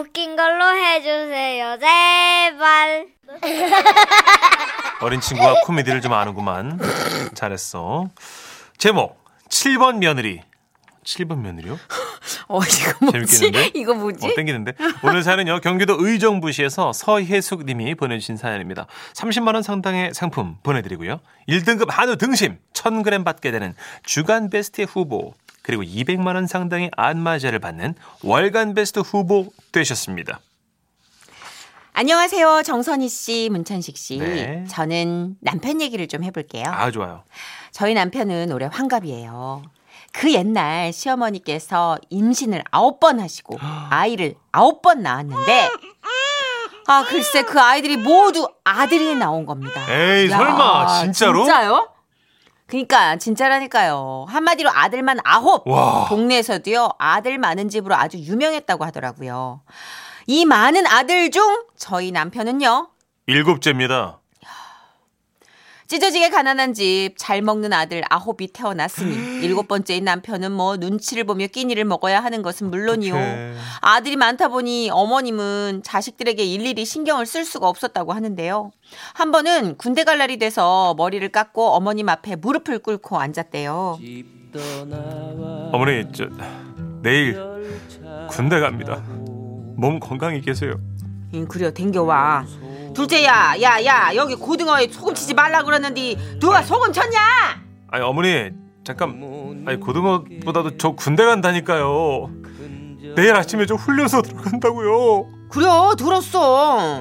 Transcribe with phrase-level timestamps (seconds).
[0.00, 3.06] 웃긴 걸로 해주세요, 제발.
[5.02, 6.80] 어린 친구가 코미디를 좀 아는구만.
[7.34, 8.08] 잘했어.
[8.78, 10.40] 제목 7번 며느리.
[11.04, 11.78] 7번 며느리요?
[12.48, 13.38] 어, 이거 뭐지?
[13.38, 13.78] 재밌겠는데?
[13.78, 14.26] 이거 뭐지?
[14.26, 14.72] 어, 땡기는데?
[15.02, 18.86] 오늘 사연은요, 경기도 의정부시에서 서혜숙 님이 보내주신 사연입니다.
[19.14, 21.20] 30만 원 상당의 상품 보내드리고요.
[21.48, 27.94] 1등급 한우 등심 1000g 받게 되는 주간 베스트 후보, 그리고 200만 원 상당의 안마자를 받는
[28.22, 30.40] 월간 베스트 후보 되셨습니다.
[31.92, 32.62] 안녕하세요.
[32.62, 34.18] 정선희 씨, 문천식 씨.
[34.18, 34.64] 네.
[34.68, 36.64] 저는 남편 얘기를 좀 해볼게요.
[36.66, 37.24] 아, 좋아요.
[37.72, 39.62] 저희 남편은 올해 환갑이에요.
[40.12, 43.58] 그 옛날 시어머니께서 임신을 아홉 번 하시고
[43.90, 45.68] 아이를 아홉 번 낳았는데
[46.86, 49.80] 아 글쎄 그 아이들이 모두 아들이 나온 겁니다.
[49.88, 51.44] 에이, 설마, 진짜로?
[51.44, 51.89] 진짜요?
[52.70, 54.26] 그러니까 진짜라니까요.
[54.28, 55.66] 한마디로 아들만 아홉.
[55.66, 56.06] 와.
[56.08, 59.62] 동네에서도요 아들 많은 집으로 아주 유명했다고 하더라고요.
[60.26, 62.88] 이 많은 아들 중 저희 남편은요
[63.26, 64.19] 일곱째입니다.
[65.90, 71.84] 찢어지게 가난한 집 잘 먹는 아들 아홉이 태어났으니 일곱 번째인 남편은 뭐 눈치를 보며 끼니를
[71.84, 73.16] 먹어야 하는 것은 물론이요.
[73.80, 78.70] 아들이 많다 보니 어머님은 자식들에게 일일이 신경을 쓸 수가 없었다고 하는데요.
[79.14, 83.98] 한 번은 군대 갈 날이 돼서 머리를 깎고 어머님 앞에 무릎을 꿇고 앉았대요.
[85.72, 86.28] 어머니, 저,
[87.02, 87.36] 내일
[88.28, 89.02] 군대 갑니다.
[89.74, 90.74] 몸 건강히 계세요.
[91.34, 92.46] 응, 그려 댕겨와.
[92.94, 97.18] 둘째야, 야, 야, 여기 고등어에 소금 치지 말라 그러는데 누가 소금 쳤냐?
[97.88, 98.50] 아니 어머니
[98.84, 102.30] 잠깐 아니 고등어보다도 저 군대 간다니까요
[103.16, 105.66] 내일 아침에 저 훈련소 들어간다고요 그래,
[105.98, 107.00] 들었어.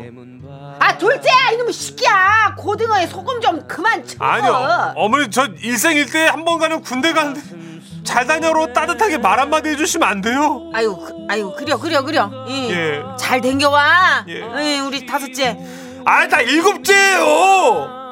[0.80, 2.56] 아, 둘째야, 이놈의 새끼야.
[2.58, 4.16] 고등어에 소금 좀 그만 쳐.
[4.20, 7.42] 아니요 어머니 저 일생일대에 한번 가는 군대 가는데
[8.10, 12.32] 잘 다녀로 따뜻하게 말 한마디 해주시면 안 돼요 아유, 그, 아유, 그려, 그려, 그려.
[12.50, 12.70] 예.
[12.72, 13.04] 예.
[13.20, 14.26] 잘 댕겨와.
[14.28, 14.42] 예.
[14.66, 15.56] 예, 우리 다섯째.
[16.06, 18.12] 아 다 일곱째예요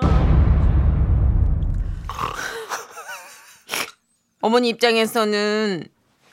[4.42, 5.84] 어머니 입장에서는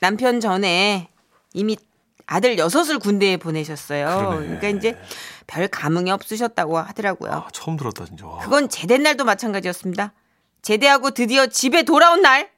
[0.00, 1.08] 남편 전에
[1.54, 1.78] 이미
[2.26, 4.06] 아들 여섯을 군대에 보내셨어요.
[4.06, 4.47] 그러네.
[4.58, 4.98] 그러니까 이제
[5.47, 7.32] 별 감흥이 없으셨다고 하더라고요.
[7.32, 8.41] 아, 처음 들었다 진짜 와.
[8.41, 10.12] 그건 제대 날도 마찬가지였습니다.
[10.60, 12.50] 제대하고 드디어 집에 돌아온 날.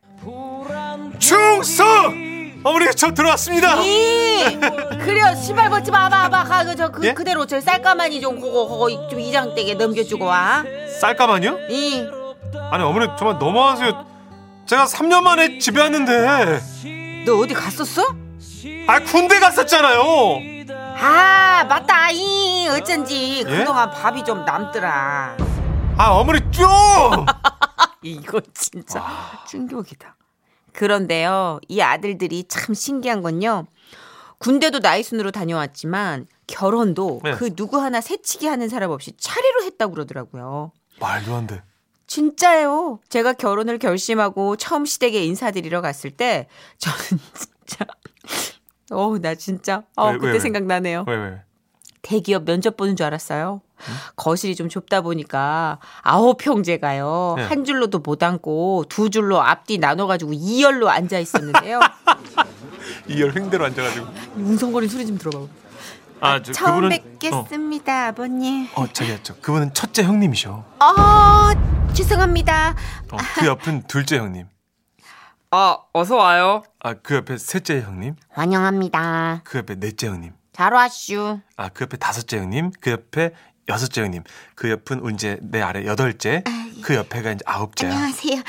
[1.19, 4.59] 충성 어머니 저 들어왔습니다 이
[5.05, 7.13] 그래요 시발 벗지 마봐 봐 가, 그, 저, 그, 예?
[7.15, 10.65] 그대로 저 쌀가마니 좀 그거 그거 좀 이장댁에 넘겨주고 와.
[11.01, 11.59] 쌀까만요?
[11.71, 12.07] 이
[12.71, 14.07] 아니 어머니 정말 너무하세요
[14.67, 16.61] 제가 3년 만에 집에 왔는데
[17.25, 18.03] 너 어디 갔었어?
[18.89, 20.57] 아 군대 갔었잖아요
[20.99, 23.59] 아 맞다 이 어쩐지 예?
[23.59, 25.37] 그동안 밥이 좀 남더라.
[25.99, 26.65] 아 어머니 좀
[28.03, 29.05] 이거 진짜
[29.47, 30.15] 충격이다.
[30.77, 33.67] 그런데요, 이 아들들이 참 신기한 건요.
[34.39, 37.33] 군대도 나이 순으로 다녀왔지만 결혼도 네.
[37.33, 40.73] 그 누구 하나 새치기 하는 사람 없이 차례로 했다고 그러더라고요.
[41.01, 41.63] 말도 안 돼
[42.07, 43.01] 진짜예요.
[43.09, 46.47] 제가 결혼을 결심하고 처음 시댁에 인사드리러 갔을 때
[46.79, 46.99] 저는
[47.35, 47.87] 진짜
[48.91, 50.39] 어우 나 진짜 어 왜, 왜, 그때 왜?
[50.41, 51.05] 생각나네요.
[51.09, 51.43] 왜 왜?
[52.07, 53.63] 대기업 면접 보는 줄 알았어요.
[54.15, 57.35] 거실이 좀 좁다 보니까 아홉 형제가요.
[57.37, 57.43] 네.
[57.43, 61.81] 한 줄로도 못 앉고 두 줄로 앞뒤 나눠가지고 이열로 앉아 있었는데요.
[63.09, 64.07] 이열 횡대로 앉아가지고.
[64.37, 65.47] 웅성거리는 소리 좀 들어봐.
[66.21, 68.69] 아, 저 처음 그분은 뵙겠습니다, 아버님.
[68.75, 70.51] 어, 어 자기야, 저 그분은 첫째 형님이셔.
[70.53, 72.77] 어, 죄송합니다.
[73.11, 74.47] 어, 그 옆은 둘째 형님.
[75.51, 76.63] 어, 어서 와요.
[76.81, 78.15] 아, 그 옆에 셋째 형님.
[78.31, 79.43] 환영합니다.
[79.45, 80.33] 그 옆에 넷째 형님.
[80.57, 81.39] 잘 왔슈.
[81.59, 82.71] 아, 그 옆에 다섯째 형님.
[82.81, 83.33] 그 옆에
[83.69, 84.23] 여섯째 형님.
[84.55, 86.45] 그 옆은 이제 내 아래 여덟째.
[86.83, 87.91] 그 옆에가 이제 아홉째야.
[87.93, 88.43] 안녕하세요.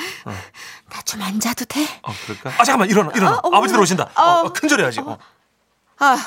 [0.90, 1.82] 나좀 앉아도 돼?
[2.04, 2.50] 어, 그럴까?
[2.62, 3.42] 아, 잠깐만 일어나, 일어나.
[3.44, 3.50] 어.
[3.54, 4.04] 아버지 들어오신다.
[4.16, 4.46] 어, 어.
[4.46, 5.02] 어, 큰 소리 하지.
[5.02, 5.18] 어.
[5.98, 6.18] 아,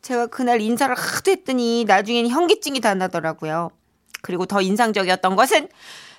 [0.00, 3.68] 제가 그날 인사를 하도 했더니 나중엔 현기증이 다 나더라고요.
[4.22, 5.68] 그리고 더 인상적이었던 것은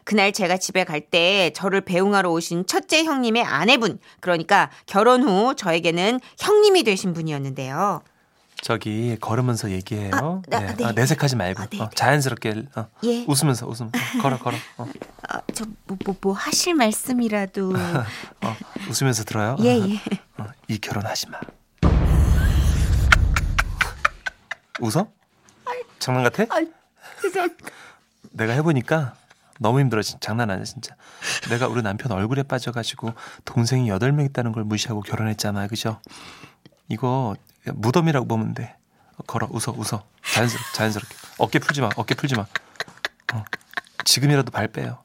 [0.04, 6.20] 그날 제가 집에 갈 때 저를 배웅하러 오신 첫째 형님의 아내분, 그러니까 결혼 후 저에게는
[6.38, 8.04] 형님이 되신 분이었는데요.
[8.62, 10.12] 저기 걸으면서 얘기해요.
[10.14, 10.76] 아, 나- 네.
[10.76, 10.86] 네.
[10.86, 11.96] 아, 내색하지 말고 아, 네, 어, 네.
[11.96, 13.26] 자연스럽게 어, 예.
[13.28, 13.74] 웃으면서 어,
[14.22, 14.58] 걸어 걸어.
[14.78, 14.88] 어,
[15.30, 17.74] 아, 저, 뭐, 뭐, 뭐 하실 말씀이라도.
[18.44, 18.56] 어,
[18.90, 19.56] 웃으면서 들어요.
[19.62, 19.96] 예, 예.
[20.38, 21.40] 어, 이 결혼하지 마.
[24.82, 25.08] 웃어?
[26.00, 26.44] 장난 같아?
[26.44, 26.64] 아,
[27.22, 27.66] 죄송합니다.
[28.32, 29.16] 내가 해보니까
[29.60, 30.02] 너무 힘들어.
[30.02, 30.96] 진짜 장난 아니야 진짜.
[31.50, 33.14] 내가 우리 남편 얼굴에 빠져가지고
[33.44, 35.68] 동생이 여덟 명 있다는 걸 무시하고 결혼했잖아.
[35.68, 36.00] 그죠?
[36.88, 37.36] 이거
[37.66, 38.76] 무덤이라고 보면 돼.
[39.18, 40.04] 어, 걸어 웃어 웃어
[40.34, 42.46] 자연스럽 자연스럽게 어깨 풀지 마 어깨 풀지 마.
[43.34, 43.44] 어,
[44.06, 45.04] 지금이라도 발 빼요.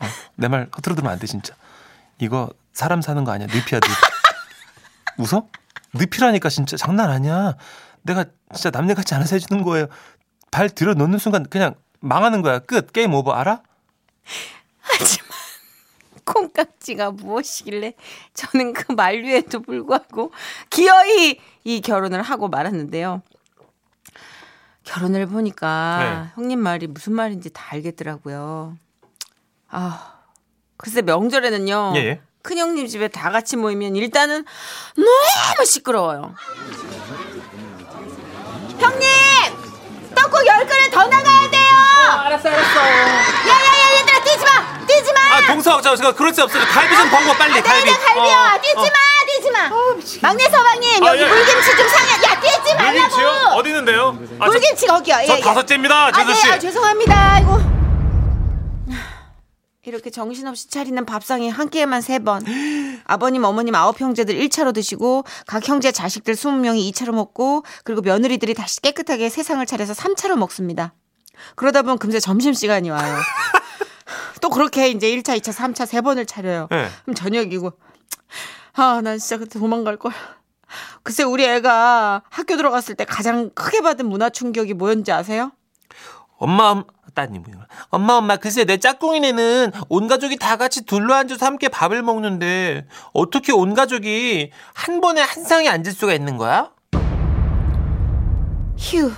[0.00, 0.06] 어,
[0.36, 1.54] 내말 허투루 들으면 안 돼 진짜.
[2.18, 3.88] 이거 사람 사는 거 아니야 늪이야 늪.
[5.18, 5.46] 웃어?
[5.94, 7.54] 늪이라니까 진짜 장난 아니야.
[8.02, 8.24] 내가
[8.54, 9.86] 진짜 남녀 같지 않아서 해주는 거예요.
[10.50, 12.58] 발 들여 놓는 순간 그냥 망하는 거야.
[12.60, 12.92] 끝.
[12.92, 13.32] 게임 오버.
[13.32, 13.62] 알아?
[14.80, 15.25] 하지만
[16.26, 17.94] 콩깍지가 무엇이길래
[18.34, 20.32] 저는 그 만류에도 불구하고
[20.68, 23.22] 기어이 이 결혼을 하고 말았는데요.
[24.84, 26.32] 결혼을 보니까 네.
[26.40, 28.76] 형님 말이 무슨 말인지 다 알겠더라고요.
[29.68, 30.12] 아,
[30.76, 31.92] 글쎄 명절에는요.
[31.96, 32.20] 예, 예.
[32.42, 34.44] 큰 형님 집에 다 같이 모이면 일단은
[34.96, 36.34] 너무 시끄러워요.
[38.78, 39.06] 형님!
[40.14, 41.76] 떡국 열 그릇 더 나가야 돼요!
[42.26, 42.80] 알았어, 알았어.
[42.80, 43.65] 야야야 얘들아 뛰지 마!
[45.46, 45.52] 뛰지 마!
[45.52, 46.58] 아, 동서, 저, 저, 그럴 수 없어.
[46.58, 47.84] 갈비 좀 버거 빨리, 갈비.
[47.84, 48.54] 내일은 갈비야!
[48.54, 48.82] 어, 뛰지 어.
[48.82, 49.26] 마!
[49.26, 50.28] 뛰지 마!
[50.28, 51.26] 막내 서방님 아, 여기 예.
[51.28, 52.12] 물김치 좀 상해.
[52.24, 53.56] 야 뛰지 말라고!
[53.58, 54.18] 어디 있는데요?
[54.38, 55.16] 아, 저, 물김치 거기요.
[55.22, 55.40] 예, 저 예.
[55.40, 56.46] 다섯째입니다, 아, 재수 씨.
[56.46, 57.32] 네, 아, 죄송합니다.
[57.34, 57.76] 아이고.
[59.84, 62.44] 이렇게 정신없이 차리는 밥상이 한 끼에만 세 번.
[63.04, 68.80] 아버님, 어머님 아홉 형제들 1차로 드시고 각 형제 자식들 20명이 2차로 먹고 그리고 며느리들이 다시
[68.80, 70.92] 깨끗하게 세상을 차려서 3차로 먹습니다.
[71.54, 73.16] 그러다 보면 금세 점심시간이 와요.
[74.46, 76.68] 또 그렇게 이제 1차, 2차, 3차 세 번을 차려요.
[76.70, 76.86] 네.
[77.02, 77.72] 그럼 저녁이고
[78.74, 80.12] 아, 난 진짜 그때 도망갈 걸.
[81.02, 85.50] 글쎄 우리 애가 학교 들어갔을 때 가장 크게 받은 문화 충격이 뭐였는지 아세요?
[86.38, 86.84] 엄마, 엄-
[87.14, 87.42] 따님,
[87.88, 93.74] 엄마, 엄마, 글쎄, 내 짝꿍이네는 온 가족이 다 같이 둘러앉아서 함께 밥을 먹는데, 어떻게 온
[93.74, 96.70] 가족이 한 번에 한 상에 앉을 수가 있는 거야?
[98.78, 99.10] 휴.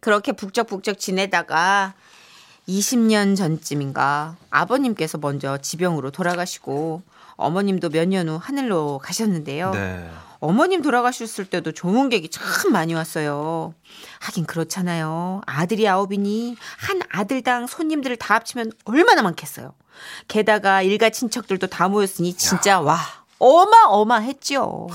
[0.00, 1.94] 그렇게 북적북적 지내다가
[2.68, 7.02] 20년 전쯤인가 아버님께서 먼저 지병으로 돌아가시고
[7.36, 9.70] 어머님도 몇 년 후 하늘로 가셨는데요.
[9.72, 10.10] 네.
[10.40, 13.74] 어머님 돌아가셨을 때도 조문객이 참 많이 왔어요.
[14.20, 15.40] 하긴 그렇잖아요.
[15.46, 19.72] 아들이 아홉이니 한 아들당 손님들을 다 합치면 얼마나 많겠어요.
[20.28, 22.98] 게다가 일가 친척들도 다 모였으니 진짜 와
[23.38, 24.88] 어마어마했죠.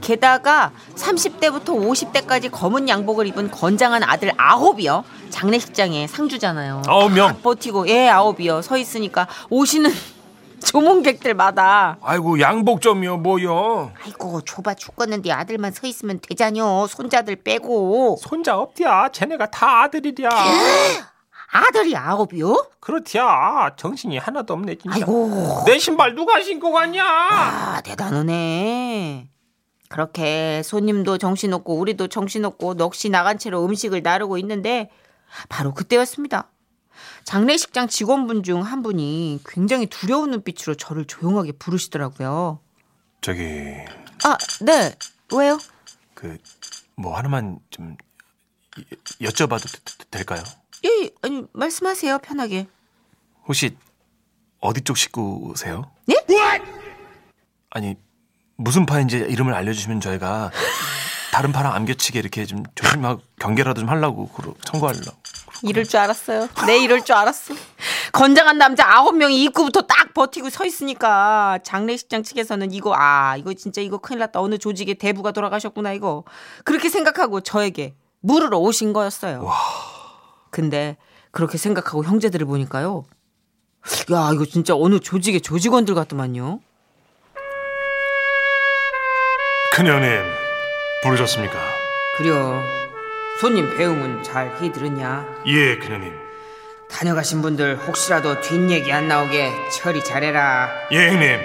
[0.00, 5.04] 게다가 30대부터 50대까지 검은 양복을 입은 건장한 아들 아홉이요.
[5.30, 6.82] 장례식장에 상주잖아요.
[6.88, 7.40] 아홉 명.
[7.42, 8.62] 버티고 예 아홉이요.
[8.62, 9.90] 서 있으니까 오시는
[10.64, 13.92] 조문객들마다 아이고, 양복점이요, 뭐요?
[14.04, 19.08] 아이고 좁아 죽겠는데 아들만 서 있으면 되잖여 손자들 빼고 손자 없디야.
[19.10, 20.28] 쟤네가 다 아들이랴.
[21.52, 22.66] 아들이 아홉이요?
[22.78, 23.70] 그렇디야.
[23.76, 24.96] 정신이 하나도 없네, 진짜.
[24.96, 27.04] 아이고 내 신발 누가 신고 갔냐?
[27.04, 29.28] 아 대단하네
[29.94, 34.88] 그렇게 손님도 정신없고 우리도 정신없고 넋이 나간 채로 음식을 나르고 있는데
[35.48, 36.48] 바로 그때였습니다
[37.24, 42.60] 장례식장 직원분 중 한 분이 굉장히 두려운 눈빛으로 저를 조용하게 부르시더라고요
[43.20, 43.42] 저기,
[44.24, 44.94] 아 네
[45.34, 45.58] 왜요?
[46.14, 46.38] 그,
[46.94, 47.96] 뭐 하나만 좀
[49.22, 49.62] 여- 여쭤봐도
[49.98, 50.42] 되- 될까요?
[50.84, 52.68] 예 아니 말씀하세요 편하게
[53.48, 53.76] 혹시
[54.60, 55.90] 어디 쪽 식구세요?
[56.06, 56.14] 네?
[57.70, 57.96] 아니
[58.60, 60.50] 무슨 파인지 이름을 알려주시면 저희가
[61.32, 65.12] 다른 파랑 안 겹치게 이렇게 좀 조심하고 경계라도 좀 하려고 그러- 청구하려고.
[65.62, 66.48] 이럴 줄 알았어요.
[66.66, 67.54] 네, 이럴 줄 알았어.
[68.12, 73.80] 건장한 남자 아홉 명이 입구부터 딱 버티고 서 있으니까 장례식장 측에서는 이거 아 이거 진짜
[73.80, 74.40] 이거 큰일 났다.
[74.40, 76.24] 어느 조직의 대부가 돌아가셨구나 이거
[76.64, 79.48] 그렇게 생각하고 저에게 물으러 오신 거였어요.
[80.50, 80.96] 근데
[81.30, 83.04] 그렇게 생각하고 형제들을 보니까요.
[84.12, 86.60] 야 이거 진짜 어느 조직의 조직원들 같더만요.
[89.80, 90.22] 큰형님
[91.02, 91.58] 부르셨습니까?
[92.18, 92.62] 그려
[93.40, 95.44] 손님 배웅은 잘 해들었냐?
[95.46, 96.12] 예, 큰형님.
[96.90, 100.68] 다녀가신 분들 혹시라도 뒷얘기 안 나오게 처리 잘해라.
[100.92, 101.40] 예, 형님.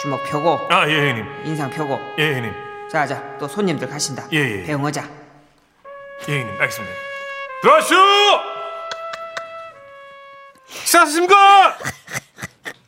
[0.00, 1.24] 주먹 펴고 아, 예, 형님.
[1.44, 2.52] 인상 펴고 예, 형님.
[2.90, 4.62] 자자 또 손님들 가신다 예, 예.
[4.64, 5.08] 배웅하자
[6.30, 6.60] 예, 형님.
[6.60, 6.94] 알겠습니다.
[7.62, 7.96] 들어와시오!
[10.66, 11.78] 식사하셨습니까?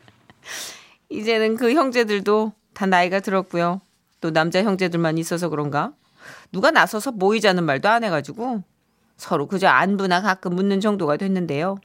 [1.10, 3.80] 이제는 그 형제들도 다 나이가 들었고요
[4.24, 5.92] 또 남자 형제들만 있어서 그런가
[6.50, 8.62] 누가 나서서 모이자는 말도 안 해가지고
[9.18, 11.76] 서로 그저 안부나 가끔 묻는 정도가 됐는데요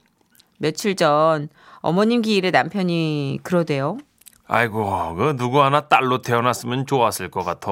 [0.58, 1.50] 며칠 전
[1.82, 3.98] 어머님 기일에 남편이 그러대요
[4.48, 7.70] 아이고, 그 누구 하나 딸로 태어났으면 좋았을 것 같아.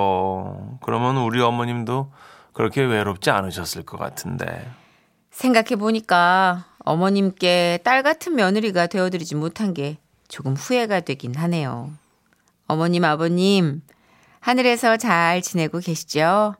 [0.83, 2.11] 그러면 우리 어머님도
[2.53, 4.69] 그렇게 외롭지 않으셨을 것 같은데.
[5.31, 9.97] 생각해 보니까 어머님께 딸 같은 며느리가 되어드리지 못한 게
[10.27, 11.89] 조금 후회가 되긴 하네요.
[12.67, 13.81] 어머님, 아버님,
[14.47, 16.55] 하늘에서 잘 지내고 계시죠?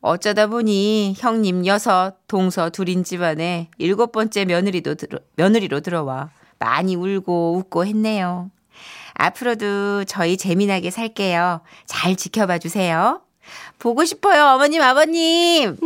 [0.00, 7.58] 어쩌다 보니 형님 여섯, 동서 둘인 집안에 일곱 번째 며느리도 들어, 며느리로 들어와 많이 울고
[7.58, 8.50] 웃고 했네요.
[9.12, 11.60] 앞으로도 저희 재미나게 살게요.
[11.84, 13.20] 잘 지켜봐 주세요.
[13.78, 15.76] 보고 싶어요, 어머님, 아버님.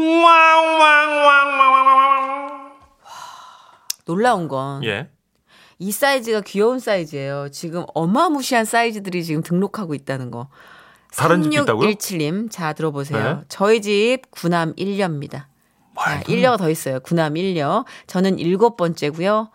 [4.05, 5.11] 놀라운 건이 예.
[5.91, 7.49] 사이즈가 귀여운 사이즈예요.
[7.51, 10.49] 지금 어마무시한 사이즈들이 지금 등록하고 있다는 거.
[11.17, 11.89] 다른 집도 있다고요?
[11.91, 13.23] 3617님, 자, 들어보세요.
[13.23, 13.41] 네.
[13.49, 15.31] 저희 집 구남 1녀입니다.
[15.31, 15.47] 자,
[15.95, 17.01] 말도 1녀가 더 있어요.
[17.01, 17.85] 구남 1녀.
[18.07, 19.51] 저는 일곱 번째고요.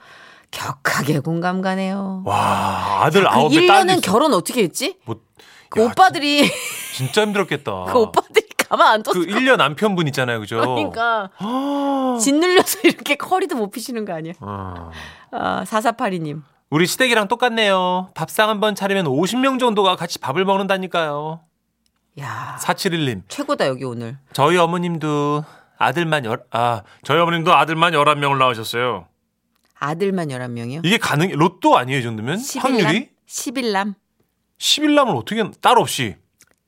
[0.52, 2.24] 격하게 공감 가네요.
[2.26, 4.12] 와 아들 그 아홉 에 딸도 1녀는 있어.
[4.12, 4.98] 결혼 어떻게 했지?
[5.06, 5.20] 뭐,
[5.70, 6.50] 그 야, 오빠들이,
[6.96, 7.86] 진짜 힘들었겠다.
[7.92, 9.14] 그 오빠들이 가만 안 뒀어.
[9.14, 10.58] 그 1년 남편분 있잖아요, 그죠?
[10.58, 11.30] 그러니까.
[11.38, 12.18] 아.
[12.20, 14.34] 짓눌려서 이렇게 커리도 못 피시는 거 아니야?
[14.40, 14.90] 아.
[15.32, 16.42] 아, 4482님.
[16.72, 18.10] 우리 시댁이랑 똑같네요.
[18.14, 21.42] 밥상 한번 차리면 50명 정도가 같이 밥을 먹는다니까요.
[22.20, 24.18] 야 471님, 최고다, 여기 오늘.
[24.34, 25.44] 저희 어머님도
[25.78, 29.08] 아들만 열, 아, 저희 어머님도 아들만 11명을 낳으셨어요.
[29.80, 30.82] 아들만 11명이요?
[30.86, 32.40] 이게 가능, 로또 아니에요, 이 정도면?
[32.58, 33.10] 확률이?
[33.28, 33.96] 11남?
[34.58, 36.18] 11남을 어떻게, 딸 없이.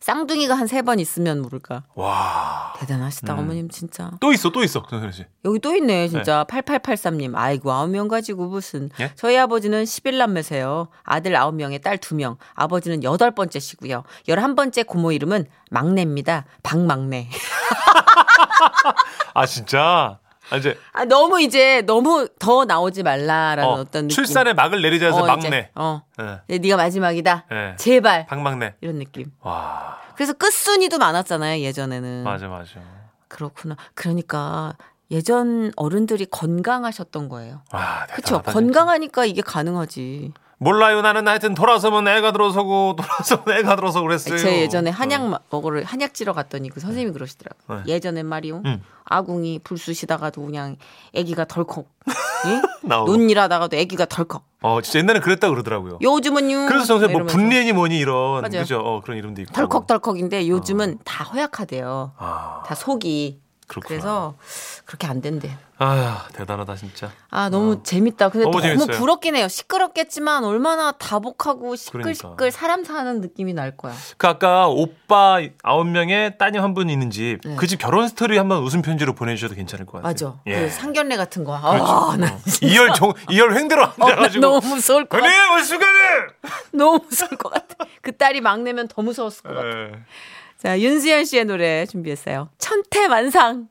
[0.02, 1.84] 쌍둥이가 한 세 번 있으면 모를까.
[1.96, 2.74] 와.
[2.78, 3.40] 대단하시다, 음.
[3.40, 4.10] 어머님, 진짜.
[4.20, 4.82] 또 있어, 또 있어.
[4.82, 5.26] 정선혜 씨.
[5.46, 6.44] 여기 또 있네, 진짜.
[6.50, 7.36] 8883님.
[7.36, 8.90] 아이고, 아홉 명 가지고 무슨.
[9.00, 9.12] 예?
[9.16, 10.88] 저희 아버지는 11남매세요.
[11.04, 12.38] 아들 아홉 명에 딸 두 명.
[12.56, 14.02] 아버지는 여덟 번째시고요.
[14.28, 16.46] 열한 번째 고모 이름은 막내입니다.
[16.64, 17.30] 박막내.
[19.36, 20.18] 아, 진짜?
[20.52, 20.78] 아, 이제.
[20.92, 24.10] 아, 너무 이제, 너무 더 나오지 말라라는 어, 어, 떤 느낌.
[24.10, 25.48] 출산의 막을 내리자 해서 어, 막내.
[25.48, 26.02] 이제, 어.
[26.20, 26.42] 예.
[26.48, 27.46] 네, 네가 마지막이다.
[27.52, 27.76] 예.
[27.78, 28.28] 제발.
[28.28, 28.76] 박막내.
[28.82, 29.32] 이런 느낌.
[29.42, 29.98] 와.
[30.16, 32.24] 그래서 끝순위도 많았잖아요, 예전에는.
[32.24, 32.80] 맞아, 맞아.
[33.30, 33.78] 그렇구나.
[33.96, 34.76] 그러니까
[35.10, 37.62] 예전 어른들이 건강하셨던 거예요.
[37.72, 38.38] 와, 그렇죠.
[38.42, 38.54] 대단하다, 진짜.
[38.54, 40.34] 건강하니까 이게 가능하지.
[40.64, 41.02] 몰라요.
[41.02, 44.38] 나는 하여튼 돌아서면 애가 들어서고 돌아서면 애가 들어서 그랬어요.
[44.38, 44.94] 제 예전에 어.
[44.96, 47.84] 한약 마- 먹으러 한약 지러 갔더니 그 선생님이 그러시더라고요.
[47.86, 47.94] 네.
[47.94, 48.62] 예전엔 말이요.
[48.66, 48.84] 음.
[49.06, 50.78] 아궁이 불쑤시다가도 그냥
[51.18, 51.86] 아기가 덜컥.
[52.46, 52.62] 응?
[52.88, 53.12] 나오고.
[53.12, 54.44] 논일하다가도 아기가 덜컥.
[54.62, 55.98] 어, 진짜 옛날에 그랬다 그러더라고요.
[56.00, 56.68] 요즘은요.
[56.68, 58.62] 그래서 정말 뭐 분리니 뭐니 이런 맞아요.
[58.62, 58.80] 그죠?
[58.80, 59.54] 어, 그런 이름도 있고.
[59.54, 62.12] 덜컥덜컥인데 요즘은 다 허약하대요.
[62.18, 63.42] 아, 다 속이.
[63.72, 63.88] 그렇구나.
[63.88, 64.36] 그래서
[64.86, 65.56] 그렇게 안 된대.
[65.84, 67.10] 아, 대단하다 진짜.
[67.32, 68.30] 아 너무 재밌다.
[68.30, 68.86] 근데 너무 너무.
[69.00, 69.48] 부럽긴 해요.
[69.48, 72.52] 시끄럽겠지만 얼마나 다복하고 시끌시끌 그러니까.
[72.52, 73.94] 사람 사는 느낌이 날 거야.
[74.18, 77.56] 그 아까 오빠 아홉 명에 따님 한 분 있는 집, 네.
[77.56, 80.10] 그집 결혼 스토리 한번 웃음 편지로 보내주셔도 괜찮을 것 같아요.
[80.12, 80.40] 맞아.
[80.48, 80.62] 예.
[80.62, 81.60] 그 상견례 같은 거.
[81.60, 81.84] 그렇죠.
[81.86, 82.40] 아, 나 어.
[82.62, 84.42] 이열 종 이열 횡대로 어, 나 앉아가지고.
[84.42, 85.54] 너무 무서울 것 그래 같아.
[85.54, 86.00] 올 수간에.
[86.74, 87.86] 너무 무서울 것 같아.
[88.02, 89.68] 그 딸이 막내면 더 무서웠을 것 같아.
[90.64, 90.68] 예.
[90.68, 92.50] 자, 윤수연 씨의 노래 준비했어요.
[92.58, 93.68] 천태만상.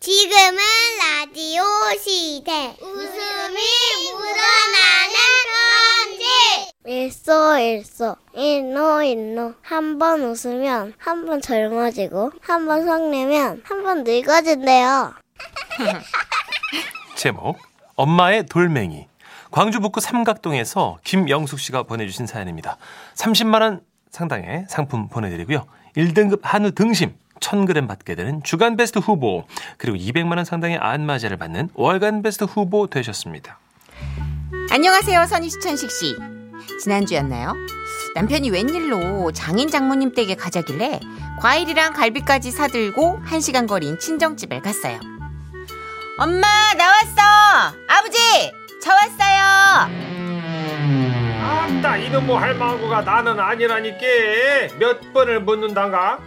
[0.00, 0.58] 지금은
[0.98, 1.62] 라디오
[1.98, 2.76] 시대.
[2.80, 3.58] 웃음이
[4.12, 5.16] 묻어나는
[6.18, 6.72] 편지.
[6.86, 14.04] 일소 일소 일노 일노 한 번 웃으면 한 번 젊어지고 한 번 성내면 한 번
[14.04, 15.14] 늙어진대요.
[17.16, 17.56] 제목
[17.96, 19.06] 엄마의 돌멩이
[19.50, 22.76] 광주 북구 삼각동에서 김영숙 씨가 보내주신 사연입니다.
[23.14, 25.64] 30만 원 상당의 상품 보내드리고요.
[25.96, 29.44] 1등급 한우 등심 1000g 받게 되는 주간 베스트 후보
[29.76, 33.58] 그리고 200만 원 상당의 안마자를 받는 월간 베스트 후보 되셨습니다.
[34.70, 36.16] 안녕하세요, 선희 씨, 천식 씨.
[36.80, 37.52] 지난주였나요?
[38.14, 41.00] 남편이 웬일로 장인 장모님 댁에 가자길래
[41.40, 44.98] 과일이랑 갈비까지 사들고 한 시간 거리인 친정집에 갔어요.
[46.18, 46.46] 엄마,
[46.76, 47.76] 나왔어!
[47.88, 48.18] 아버지!
[48.80, 51.13] 저 왔어요!
[51.44, 53.98] 아따 이놈의 할망구가 나는 아니라니까
[54.78, 56.18] 몇 번을 묻는단가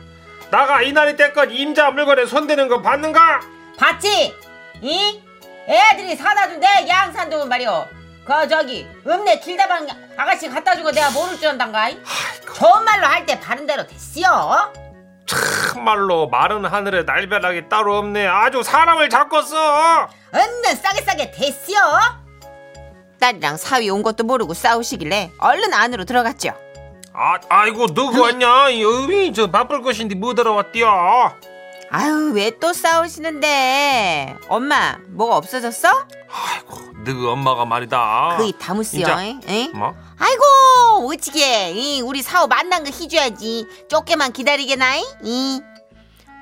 [0.52, 3.40] 나가 이날이 때껏 임자 물건에 손대는 거 봤는가
[3.80, 4.34] 봤지?
[4.82, 5.22] 이?
[5.68, 7.86] 애들이 사다 준내 양산동은 말이오.
[8.26, 11.90] 그 저기 읍내 길다방 아가씨 갖다 주고 내가 모를 줄 안단가?
[12.56, 14.72] 좋은 말로 할 때 바른 대로 됐어요.
[15.26, 22.27] 참말로 마른 하늘에 날벼락이 따로 없네 아주 사람을 잡겠어 얼른 싸게 싸게 됐어요.
[23.20, 26.50] 딸이랑 사위 온 것도 모르고 싸우시길래 얼른 안으로 들어갔죠.
[27.14, 30.88] 아, 아이고 누구 왔냐 여기 저 바쁠 것인데 뭐 들어왔디요
[31.90, 34.36] 아유 왜 또 싸우시는데?
[34.50, 35.88] 엄마 뭐가 없어졌어?
[36.30, 39.08] 아이고 너희 엄마가 말이다 그이 다무스요.
[39.74, 39.96] 뭐?
[40.20, 45.62] 아이고 어찌게 이, 우리 사오 만난 거 해줘야지 쫓게만 기다리게나이 이.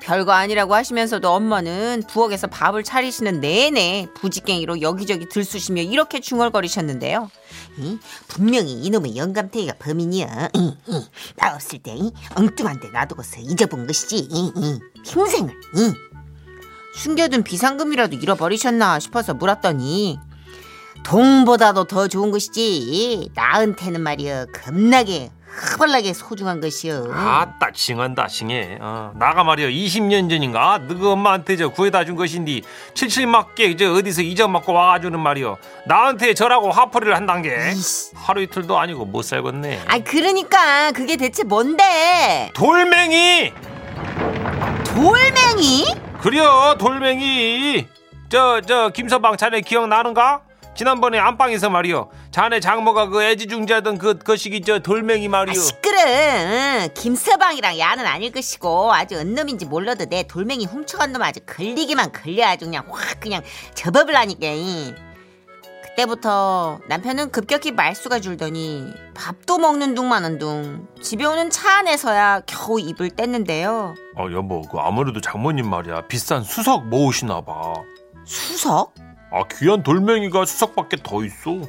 [0.06, 7.28] 별거 아니라고 하시면서도 엄마는 부엌에서 밥을 차리시는 내내 부지깽이로 여기저기 들쑤시며 이렇게 중얼거리셨는데요
[7.78, 7.98] 이,
[8.28, 10.50] 분명히 이놈의 영감탱이가 범인이야.
[11.36, 14.28] 나 없을 때 이, 엉뚱한 데 놔두고서 잊어본 것이지.
[15.04, 15.92] 평생을 이.
[16.94, 20.18] 숨겨둔 비상금이라도 잃어버리셨나 싶어서 물었더니
[21.04, 27.10] 동보다도 더 좋은 것이지 나한테는 말이여 겁나게 허벌나게 소중한 것이여.
[27.12, 28.78] 아따 징한다 징해.
[28.80, 30.78] 어, 나가 말이야 20년 전인가?
[30.86, 32.60] 너희 엄마한테 저 구해다 준 것인데
[32.94, 37.54] 칠칠 맞게 저 어디서 잊어먹고 와가지고는 말이야 나한테 저라고 화풀이를 한단 게.
[37.72, 38.10] 이씨.
[38.14, 39.82] 하루 이틀도 아니고 못 살겠네.
[39.86, 42.50] 아 그러니까 그게 대체 뭔데?
[42.54, 43.52] 돌멩이!
[44.84, 45.84] 돌멩이?
[46.20, 47.86] 그려 돌멩이.
[48.28, 50.40] 저 저 김서방 자네 기억나는가?
[50.76, 55.54] 지난번에 안방에서 말이요 자네 장모가 그 애지중지하던 그 거시기 저 돌멩이 아, 말이요.
[55.60, 55.98] 시끄러.
[56.02, 56.88] 응.
[56.94, 62.66] 김서방이랑 야는 아닐 것이고 아주 언놈인지 몰라도 내 돌멩이 훔쳐간 놈 아주 걸리기만 걸려 아주
[62.66, 63.42] 그냥 확 그냥
[63.74, 64.46] 접어버라니까.
[65.82, 72.78] 그때부터 남편은 급격히 말수가 줄더니 밥도 먹는 둥 마는 둥 집에 오는 차 안에서야 겨우
[72.78, 73.94] 입을 뗐는데요.
[74.16, 77.72] 어 여보 그 아무래도 장모님 말이야 비싼 수석 모으시나 봐.
[78.26, 78.92] 수석?
[79.36, 81.60] 아 귀한 돌멩이가 수석밖에 더 있어.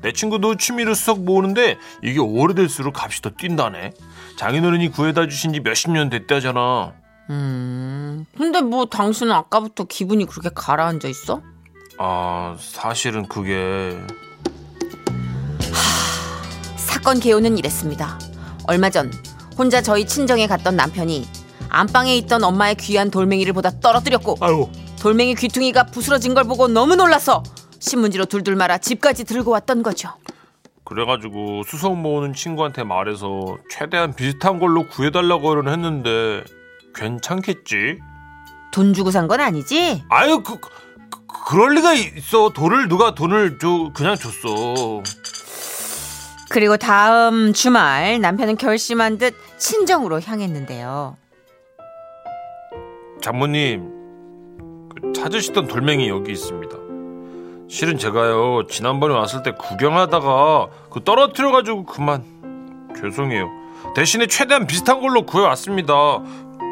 [0.00, 3.92] 내 친구도 취미로 수석 모으는데 이게 오래될수록 값이 더 뛴다네.
[4.36, 6.94] 장인어른이 구해다 주신 지 몇십 년 됐다잖아.
[7.30, 8.26] 음.
[8.36, 11.40] 근데 뭐 당신은 아까부터 기분이 그렇게 가라앉아 있어?
[11.98, 13.96] 아 사실은 그게
[16.74, 18.18] 사건 개요는 이랬습니다.
[18.66, 19.12] 얼마 전
[19.56, 21.28] 혼자 저희 친정에 갔던 남편이
[21.68, 24.68] 안방에 있던 엄마의 귀한 돌멩이를 보다 떨어뜨렸고 아유
[25.02, 27.42] 돌멩이 귀퉁이가 부스러진 걸 보고 너무 놀라서
[27.80, 30.10] 신문지로 둘둘 말아 집까지 들고 왔던 거죠.
[30.84, 36.44] 그래가지고 수석 모으는 친구한테 말해서 최대한 비슷한 걸로 구해달라고 했는데
[36.94, 37.98] 괜찮겠지?
[38.72, 40.04] 돈 주고 산 건 아니지?
[40.08, 40.68] 아유 그, 그
[41.48, 45.02] 그럴 리가 있어 돌을 누가 돈을 줘 그냥 줬어
[46.48, 51.16] 그리고 다음 주말 남편은 결심한 듯 친정으로 향했는데요.
[53.20, 54.01] 장모님 그
[55.14, 56.76] 찾으시던 돌멩이 여기 있습니다
[57.68, 62.22] 실은 제가요 지난번에 왔을 때 구경하다가 그 떨어뜨려가지고 그만
[63.00, 63.48] 죄송해요
[63.94, 65.94] 대신에 최대한 비슷한 걸로 구해왔습니다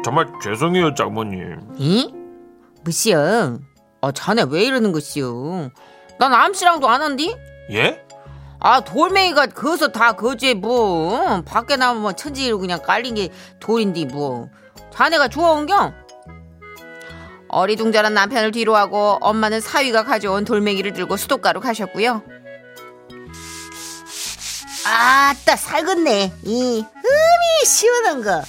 [0.03, 2.13] 정말 죄송해요 장모님 이?
[2.83, 3.59] 무시여.
[4.01, 5.69] 아, 자네 왜 이러는 것이요?
[6.19, 7.35] 난 암씨랑도 안 한디?
[7.71, 8.03] 예?
[8.59, 11.41] 아 돌멩이가 거기서 다 거지 뭐 어?
[11.41, 14.49] 밖에 나면 뭐 천지로 그냥 깔린 게 돌인디 뭐
[14.91, 15.93] 자네가 좋아온겨?
[17.51, 22.23] 어리둥절한 남편을 뒤로하고 엄마는 사위가 가져온 돌멩이를 들고 수도가로 가셨고요.
[24.85, 26.33] 아따 살겠네.
[26.43, 28.41] 이 흠이 시원한 거.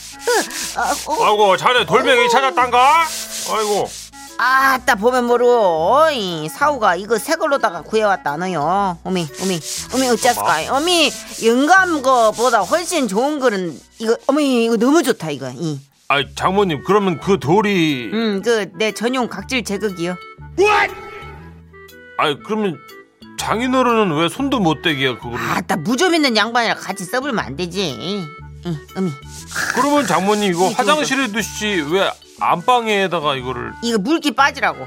[1.24, 3.06] 아이고 자네 돌멩이 찾았단가?
[3.52, 3.88] 아이고.
[4.38, 5.94] 아따 보면 모르고.
[5.94, 8.98] 어이 사우가 이거 새 걸로다가 구해왔다 너요.
[9.04, 9.60] 어미 어미
[9.94, 11.12] 어미 어쩌스까 어미
[11.44, 15.52] 영감 거보다 훨씬 좋은 거는 이거 어미 이거 너무 좋다 이거
[16.12, 20.14] 아 장모님 그러면 그 돌이 이음 그 내 전용 각질 제거기요.
[22.18, 22.78] 아 그러면
[23.38, 25.38] 장인어른은 왜 손도 못 대게 그거를?
[25.38, 27.96] 아따 무좀 있는 양반이랑 같이 써불면 안 되지.
[28.66, 29.10] 응 어미
[29.74, 33.72] 그러면 장모님 이거 이거 화장실에 두시지 왜 안방에다가 이거를?
[33.82, 34.86] 이거 물기 빠지라고.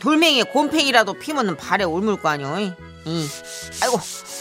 [0.00, 2.72] 돌멩이에 곰팽이라도 피면은 발에 올물 거 아니오 이.
[3.06, 3.26] 이.
[3.82, 3.98] 아이고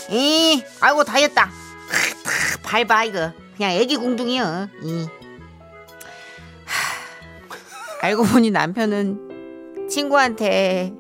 [0.09, 0.61] 이.
[0.81, 1.45] 아이고 다 했다.
[1.45, 3.31] 하, 다 밟아 이거.
[3.55, 5.03] 그냥 애기 공둥이요 이.
[5.05, 5.20] 하,
[8.01, 10.91] 알고 보니 남편은 친구한테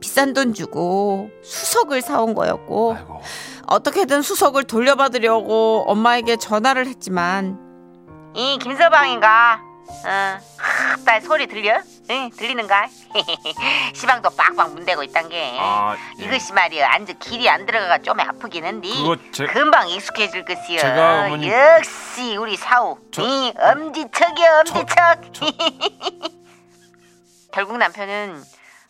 [0.00, 3.22] 비싼 돈 주고 수석을 사온 거였고 아이고
[3.66, 7.58] 어떻게든 수석을 돌려받으려고 엄마에게 전화를 했지만
[8.34, 9.60] 이 김서방인가?
[10.04, 10.38] 응.
[11.04, 11.80] 딸 소리 들려?
[12.10, 12.86] 응 들리는가?
[13.94, 16.24] 시방도 빡빡 문대고 있단 게 아, 예.
[16.24, 18.88] 이것이 말이야 안주 길이 안 들어가가 좀 아프긴 한데
[19.32, 25.22] 제- 금방 익숙해질 것이요 제가 어머니- 역시 우리 사우 저- 이 엄지척이야 엄지척
[27.52, 28.42] 결국 남편은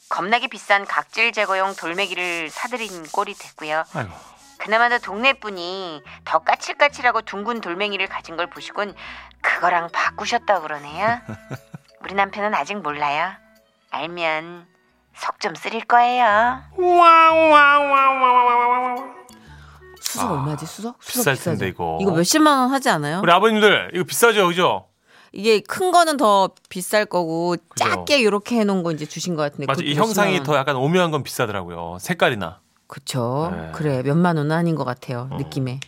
[0.08, 4.10] 겁나게 비싼 각질 제거용 돌멩이를 사들인 꼴이 됐고요 아이고
[4.58, 8.92] 그나마도 동네 분이 더 까칠까칠하고 둥근 돌멩이를 가진 걸 보시곤
[9.40, 11.20] 그거랑 바꾸셨다고 그러네요.
[12.02, 13.30] 우리 남편은 아직 몰라요.
[13.92, 14.66] 알면
[15.14, 16.60] 속 좀 쓰릴 거예요.
[20.00, 20.98] 수석 아, 얼마지 수석?
[20.98, 23.20] 비쌀 텐데 이거 이거 몇십만 원 하지 않아요?
[23.22, 24.87] 우리 아버님들 이거 비싸죠 그죠?
[25.32, 27.88] 이게 큰 거는 더 비쌀 거고 그죠.
[27.90, 30.60] 작게 이렇게 해놓은 거 이제 주신 것 같은데 맞아 이 형상이 더 원.
[30.60, 33.52] 약간 오묘한 건 비싸더라고요 색깔이나 그쵸.
[33.54, 33.70] 네.
[33.74, 35.28] 그래, 몇만 원은 아닌 것 같아요.
[35.36, 35.78] 느낌에.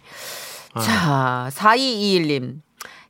[0.81, 2.61] 자, 4221님.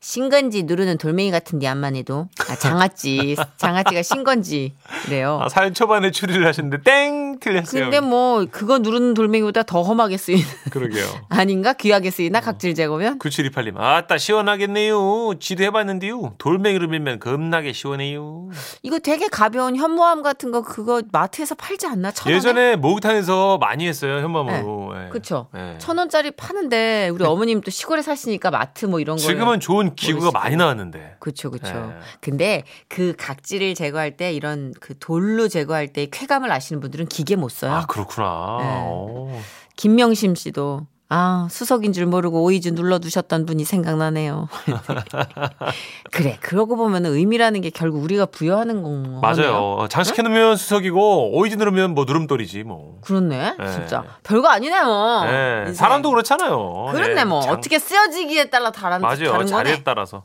[0.03, 2.29] 신건지 누르는 돌멩이 같은 데 안만 해도.
[2.49, 3.37] 아, 장아찌.
[3.59, 5.41] 장아찌가 신건지래요.
[5.43, 10.43] 아, 사연 초반에 추리를 하셨는데 땡 틀렸어요 근데 뭐, 그거 누르는 돌멩이보다 더 험하게 쓰이는.
[10.71, 11.75] 그러게요 아닌가?
[11.75, 12.41] 귀하게 쓰이나?
[12.41, 13.19] 각질 제거면?
[13.19, 18.49] 9728님 아따 시원하겠네요 지도 해봤는데요 돌멩이로 밀면 겁나게 시원해요
[18.83, 22.11] 이거 되게 가벼운 현모암 같은 거 그거 마트에서 팔지 않나?
[22.13, 22.33] 천?
[22.33, 25.09] 예전에 목욕탕에서 많이 했어요 현맘으로 예.
[25.11, 25.49] 그쵸.
[25.57, 25.77] 예.
[25.79, 30.31] 천 원짜리 파는데 우리 어머님 또 시골에 사시니까 마트 뭐 이런 거 지금은 좋은 기구가.
[30.31, 31.73] 많이 나왔는데 그쵸, 그쵸.
[31.73, 31.99] 네.
[32.21, 37.51] 근데 그 각질을 제거할 때 이런 그 돌로 제거할 때 쾌감을 아시는 분들은 기계 못
[37.51, 37.73] 써요.
[37.73, 38.87] 아 그렇구나 네.
[38.87, 39.41] 오.
[39.77, 44.49] 김명심 씨도 아, 수석인 줄 모르고 오이즈 눌러두셨던 분이 생각나네요.
[46.13, 49.87] 그래, 그러고 보면 의미라는 게 결국 우리가 부여하는 건 맞아요.
[49.91, 52.99] 장식해 놓으면 수석이고 오이지 누르면 뭐 누름돌이지 뭐.
[53.03, 53.73] 그렇네, 네.
[53.73, 54.05] 진짜.
[54.23, 55.25] 별거 아니네요.
[55.67, 55.73] 네.
[55.75, 56.91] 사람도 그렇잖아요.
[56.93, 57.41] 그렇네, 네, 뭐.
[57.43, 59.33] 장- 어떻게 쓰여지기에 따라 다른, 맞아요.
[59.33, 59.85] 다른 자리에 거네.
[59.85, 60.25] 따라서.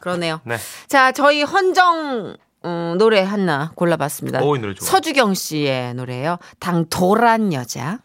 [0.00, 0.40] 그러네요.
[0.44, 0.56] 네.
[0.88, 4.42] 자, 저희 헌정 음, 노래 하나 골라봤습니다.
[4.42, 4.74] 오, 이 노래.
[4.76, 6.38] 서주경 씨의 노래예요.
[6.58, 7.98] 당돌한 여자.